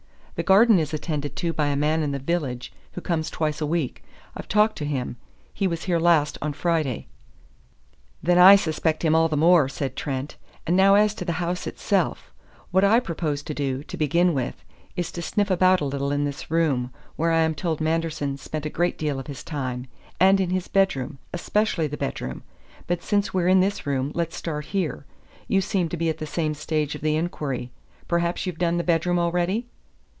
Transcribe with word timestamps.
"The 0.35 0.43
garden 0.43 0.79
is 0.79 0.91
attended 0.91 1.35
to 1.35 1.53
by 1.53 1.67
a 1.67 1.75
man 1.75 2.01
in 2.01 2.13
the 2.13 2.17
village, 2.17 2.73
who 2.93 2.99
comes 3.01 3.29
twice 3.29 3.61
a 3.61 3.65
week. 3.67 4.03
I've 4.35 4.47
talked 4.47 4.75
to 4.79 4.85
him. 4.85 5.17
He 5.53 5.67
was 5.67 5.83
here 5.83 5.99
last 5.99 6.35
on 6.41 6.53
Friday." 6.53 7.05
"Then 8.23 8.39
I 8.39 8.55
suspect 8.55 9.05
him 9.05 9.13
all 9.13 9.27
the 9.27 9.37
more," 9.37 9.69
said 9.69 9.95
Trent. 9.95 10.37
"And 10.65 10.75
now 10.75 10.95
as 10.95 11.13
to 11.15 11.25
the 11.25 11.33
house 11.33 11.67
itself. 11.67 12.33
What 12.71 12.83
I 12.83 12.99
propose 12.99 13.43
to 13.43 13.53
do, 13.53 13.83
to 13.83 13.97
begin 13.97 14.33
with, 14.33 14.65
is 14.95 15.11
to 15.11 15.21
sniff 15.21 15.51
about 15.51 15.79
a 15.79 15.85
little 15.85 16.11
in 16.11 16.23
this 16.23 16.49
room, 16.49 16.91
where 17.17 17.29
I 17.31 17.41
am 17.41 17.53
told 17.53 17.79
Manderson 17.79 18.35
spent 18.37 18.65
a 18.65 18.69
great 18.71 18.97
deal 18.97 19.19
of 19.19 19.27
his 19.27 19.43
time, 19.43 19.85
and 20.19 20.39
in 20.41 20.49
his 20.49 20.67
bedroom; 20.67 21.19
especially 21.31 21.85
the 21.85 21.97
bedroom. 21.97 22.41
But 22.87 23.03
since 23.03 23.31
we're 23.31 23.47
in 23.47 23.59
this 23.59 23.85
room, 23.85 24.11
let's 24.15 24.35
start 24.37 24.65
here. 24.73 25.05
You 25.47 25.61
seem 25.61 25.87
to 25.89 25.97
be 25.97 26.09
at 26.09 26.17
the 26.17 26.25
same 26.25 26.55
stage 26.55 26.95
of 26.95 27.01
the 27.01 27.15
inquiry. 27.15 27.69
Perhaps 28.07 28.47
you've 28.47 28.57
done 28.57 28.77
the 28.77 28.83
bedroom 28.83 29.19
already?" 29.19 29.67